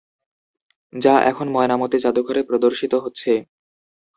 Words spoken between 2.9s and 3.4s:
হচ্ছে।